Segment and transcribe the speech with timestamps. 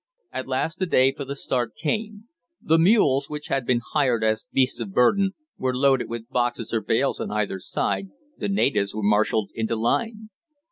[0.31, 2.23] At last the day for the start came.
[2.59, 6.81] The mules, which had been hired as beasts of burdens, were loaded with boxes or
[6.81, 10.31] bales on either side, the natives were marshalled into line.